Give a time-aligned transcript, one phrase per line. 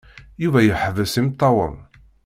[0.43, 1.75] Yuba yeḥbes imeṭṭawen.